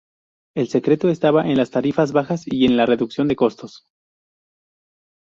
El 0.57 0.67
secreto 0.67 1.09
estaba 1.09 1.47
en 1.47 1.57
las 1.57 1.69
tarifas 1.69 2.11
bajas, 2.11 2.45
y 2.47 2.65
en 2.65 2.75
la 2.75 2.87
reducción 2.87 3.27
de 3.27 3.35
costos. 3.35 3.85